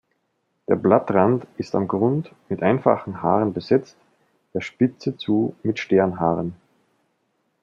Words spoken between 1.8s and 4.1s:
Grund mit einfachen Haaren besetzt,